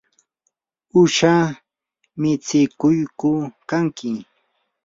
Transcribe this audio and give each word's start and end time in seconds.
¿uusha 0.99 1.33
mitsikuqku 2.21 3.31
kanki? 3.69 4.11